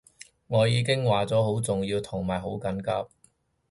[0.47, 3.11] 我已經話咗好重要同埋好緊急